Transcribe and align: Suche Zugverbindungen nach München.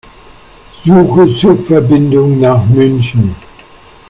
Suche 0.83 1.35
Zugverbindungen 1.37 2.39
nach 2.39 2.65
München. 2.69 3.35